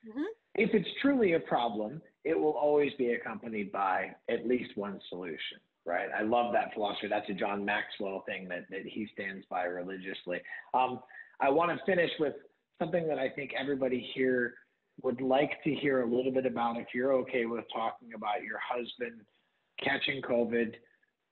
[0.07, 0.23] Mm-hmm.
[0.55, 5.59] If it's truly a problem, it will always be accompanied by at least one solution,
[5.85, 6.09] right?
[6.17, 7.07] I love that philosophy.
[7.07, 10.41] That's a John Maxwell thing that, that he stands by religiously.
[10.73, 10.99] Um,
[11.39, 12.33] I want to finish with
[12.79, 14.55] something that I think everybody here
[15.01, 18.59] would like to hear a little bit about if you're okay with talking about your
[18.59, 19.21] husband
[19.81, 20.73] catching COVID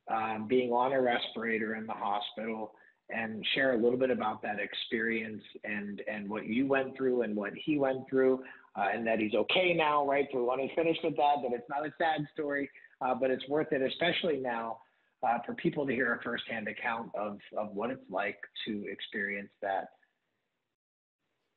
[0.10, 2.74] um, being on a respirator in the hospital
[3.10, 7.36] and share a little bit about that experience and and what you went through and
[7.36, 8.44] what he went through
[8.76, 11.54] uh, and that he's okay now right so we want to finish with that that
[11.54, 12.70] it's not a sad story
[13.02, 14.78] uh, but it's worth it especially now
[15.24, 19.52] uh, for people to hear a firsthand account of of what it's like to experience
[19.62, 19.90] that.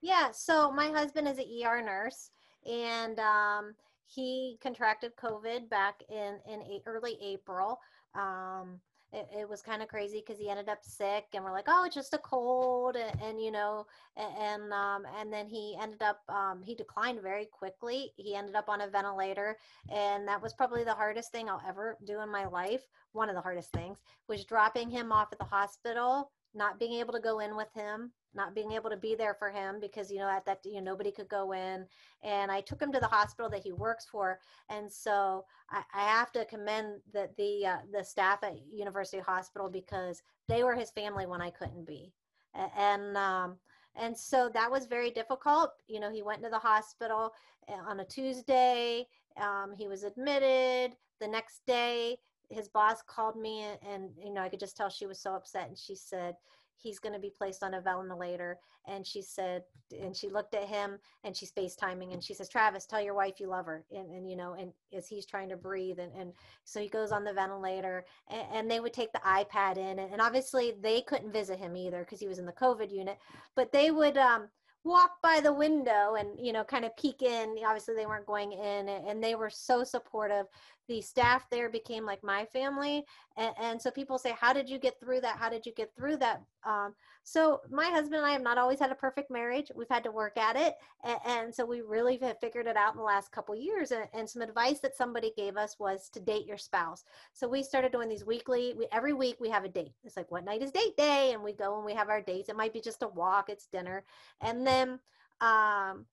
[0.01, 2.31] Yeah so my husband is an er nurse
[2.65, 3.75] and um,
[4.07, 7.81] he contracted covid back in in early april
[8.15, 8.81] um,
[9.13, 11.85] it, it was kind of crazy because he ended up sick and we're like oh
[11.85, 16.03] it's just a cold and, and you know and and, um, and then he ended
[16.03, 18.13] up um, he declined very quickly.
[18.17, 19.57] He ended up on a ventilator
[19.93, 22.83] and that was probably the hardest thing i'll ever do in my life.
[23.13, 27.13] One of the hardest things was dropping him off at the hospital not being able
[27.13, 30.19] to go in with him not being able to be there for him because you
[30.19, 31.87] know at that you know nobody could go in.
[32.23, 34.39] And i took him to the hospital that he works for.
[34.69, 39.69] And so i, I have to commend the the uh, the staff at university hospital
[39.69, 42.13] because they were his family when i couldn't be.
[42.55, 43.57] And um
[43.97, 45.73] and so that was very difficult.
[45.89, 47.33] You know he went to the hospital
[47.69, 49.07] eh, on a tuesday.
[49.41, 52.19] Um, he was admitted the next day
[52.51, 55.35] his boss called me and, and you know i could just tell she was so
[55.35, 56.35] upset and she said
[56.83, 58.59] he's going to be placed on a ventilator.
[58.87, 59.63] And she said,
[60.01, 63.35] and she looked at him and she's FaceTiming and she says, Travis, tell your wife
[63.39, 63.85] you love her.
[63.91, 65.99] And, and you know, and as he's trying to breathe.
[65.99, 66.33] And, and
[66.65, 69.99] so he goes on the ventilator and, and they would take the iPad in.
[69.99, 73.19] And, and obviously they couldn't visit him either because he was in the COVID unit,
[73.55, 74.49] but they would, um,
[74.83, 78.53] walk by the window and you know kind of peek in obviously they weren't going
[78.53, 80.47] in and they were so supportive
[80.91, 83.05] the staff there became like my family
[83.37, 85.37] and, and, so people say how did you get through that?
[85.37, 86.43] How did you get through that?
[86.65, 89.71] Um, so my husband and i have not always had a perfect marriage.
[89.75, 90.75] We've had to work at it
[91.05, 94.09] and, and so we really have figured it out in the last couple years and,
[94.13, 97.05] and, some advice that somebody gave us was to date your spouse.
[97.33, 99.95] So we started doing these weekly we, every week we have a date.
[100.03, 101.31] It's like what night is date day?
[101.33, 102.49] And we go and we have our dates.
[102.49, 104.03] It might be just a walk it's dinner.
[104.41, 104.99] And then
[105.41, 106.05] um,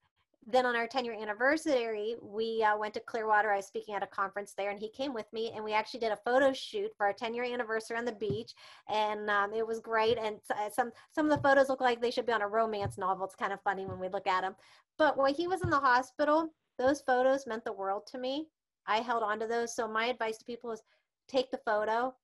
[0.46, 3.50] then on our 10 year anniversary, we uh, went to Clearwater.
[3.50, 6.00] I was speaking at a conference there, and he came with me, and we actually
[6.00, 8.54] did a photo shoot for our 10 year anniversary on the beach,
[8.88, 10.16] and um, it was great.
[10.16, 12.96] And uh, some some of the photos look like they should be on a romance
[12.96, 13.26] novel.
[13.26, 14.54] It's kind of funny when we look at them.
[14.96, 16.48] But when he was in the hospital,
[16.78, 18.46] those photos meant the world to me.
[18.86, 19.74] I held on to those.
[19.74, 20.82] So my advice to people is
[21.28, 22.14] take the photo.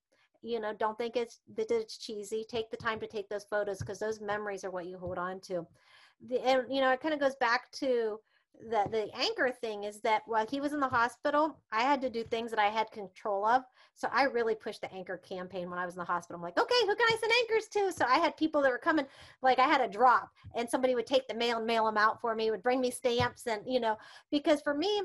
[0.40, 2.44] You know, don't think it's that it's cheesy.
[2.48, 5.40] Take the time to take those photos because those memories are what you hold on
[5.42, 5.66] to
[6.28, 8.18] the, and you know it kind of goes back to
[8.70, 12.08] the the anchor thing is that while he was in the hospital i had to
[12.08, 13.62] do things that i had control of.
[13.94, 16.36] So i really pushed the anchor campaign when i was in the hospital.
[16.36, 17.92] I'm like okay who can i send anchors to?
[17.92, 19.06] So i had people that were coming
[19.42, 22.20] like i had a drop and somebody would take the mail and mail them out
[22.20, 23.96] for me would bring me stamps and you know
[24.30, 25.02] because for me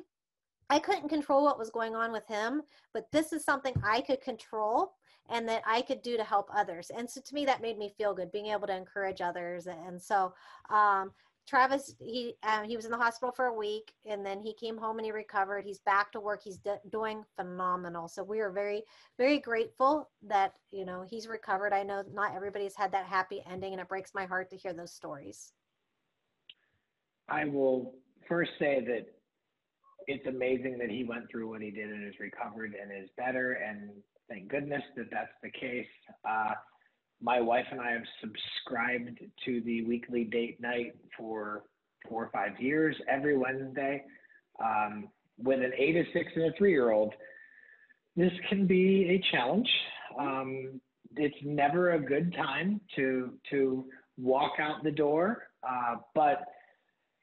[0.69, 2.61] i couldn't control what was going on with him
[2.93, 4.93] but this is something i could control
[5.29, 6.91] and that I could do to help others.
[6.95, 9.67] And so to me, that made me feel good, being able to encourage others.
[9.67, 10.33] And so,
[10.69, 11.11] um,
[11.47, 14.77] Travis, he um, he was in the hospital for a week, and then he came
[14.77, 15.65] home and he recovered.
[15.65, 16.41] He's back to work.
[16.43, 18.07] He's d- doing phenomenal.
[18.07, 18.83] So we are very
[19.17, 21.73] very grateful that you know he's recovered.
[21.73, 24.73] I know not everybody's had that happy ending, and it breaks my heart to hear
[24.73, 25.53] those stories.
[27.27, 27.95] I will
[28.27, 29.07] first say that
[30.05, 33.53] it's amazing that he went through what he did and is recovered and is better.
[33.53, 33.91] And
[34.29, 35.87] thank goodness that that's the case.
[36.27, 36.53] Uh,
[37.21, 41.63] my wife and I have subscribed to the weekly date night for
[42.07, 44.03] four or five years every Wednesday.
[44.63, 47.13] Um, with an eight, a six, and a three year old,
[48.15, 49.69] this can be a challenge.
[50.17, 50.81] Um,
[51.15, 53.85] it's never a good time to to
[54.17, 56.43] walk out the door, uh, but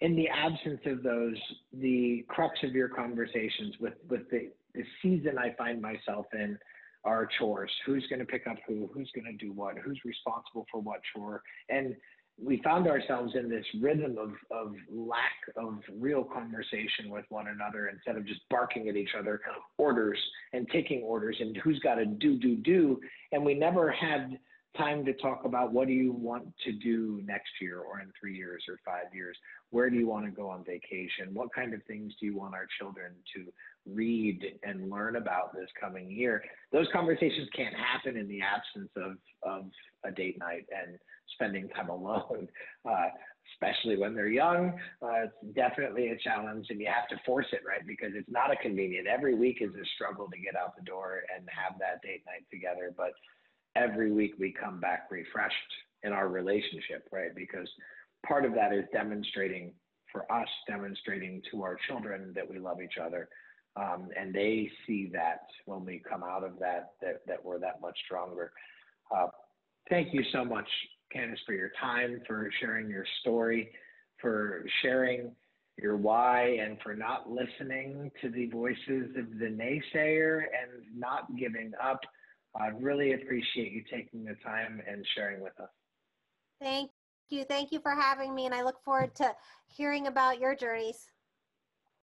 [0.00, 1.36] in the absence of those,
[1.72, 6.58] the crux of your conversations with with the, the season I find myself in
[7.06, 7.70] are chores.
[7.86, 8.90] Who's going to pick up who?
[8.92, 9.78] Who's going to do what?
[9.78, 11.42] Who's responsible for what chore?
[11.68, 11.94] And
[12.42, 17.88] we found ourselves in this rhythm of, of lack of real conversation with one another
[17.88, 19.40] instead of just barking at each other
[19.78, 20.18] orders
[20.52, 23.00] and taking orders and who's got to do, do, do.
[23.32, 24.38] And we never had
[24.76, 28.36] time to talk about what do you want to do next year or in three
[28.36, 29.36] years or five years?
[29.70, 31.32] Where do you want to go on vacation?
[31.32, 33.52] What kind of things do you want our children to
[33.86, 36.42] read and learn about this coming year?
[36.72, 39.70] Those conversations can't happen in the absence of, of
[40.04, 40.98] a date night and
[41.34, 42.48] spending time alone,
[42.88, 43.08] uh,
[43.54, 44.78] especially when they're young.
[45.02, 47.86] Uh, it's definitely a challenge and you have to force it, right?
[47.86, 49.06] Because it's not a convenient.
[49.06, 52.44] Every week is a struggle to get out the door and have that date night
[52.50, 52.92] together.
[52.96, 53.12] But
[53.76, 55.54] every week we come back refreshed
[56.02, 57.34] in our relationship, right?
[57.34, 57.68] Because
[58.26, 59.72] part of that is demonstrating
[60.10, 63.28] for us, demonstrating to our children that we love each other.
[63.76, 67.80] Um, and they see that when we come out of that, that, that we're that
[67.82, 68.52] much stronger.
[69.14, 69.26] Uh,
[69.90, 70.68] thank you so much,
[71.14, 73.70] Candice, for your time, for sharing your story,
[74.20, 75.32] for sharing
[75.76, 81.72] your why, and for not listening to the voices of the naysayer and not giving
[81.82, 82.00] up.
[82.60, 85.68] I really appreciate you taking the time and sharing with us.
[86.60, 86.90] Thank
[87.28, 87.44] you.
[87.44, 89.34] Thank you for having me, and I look forward to
[89.66, 91.10] hearing about your journeys.